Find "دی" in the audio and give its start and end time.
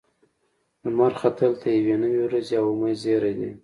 3.39-3.51